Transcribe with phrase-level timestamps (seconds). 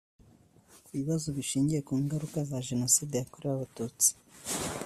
[0.83, 4.09] ku bibazo bishingiye ku ngaruka za jenoside yakorewe abatutsi